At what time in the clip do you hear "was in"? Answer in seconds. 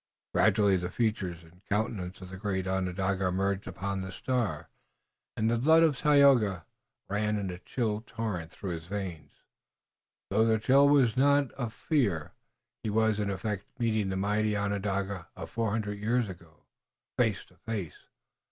12.89-13.29